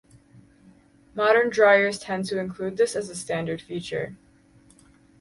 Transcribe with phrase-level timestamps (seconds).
[1.13, 4.15] Modern dryers tend to include this as a standard feature.